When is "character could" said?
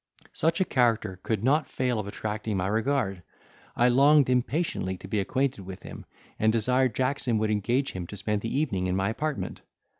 0.65-1.43